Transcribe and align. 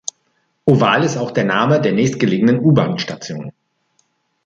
Oval 0.65 1.03
ist 1.03 1.15
auch 1.17 1.29
der 1.29 1.43
Name 1.43 1.79
der 1.79 1.91
nächstgelegenen 1.91 2.57
U-Bahn-Station. 2.59 3.51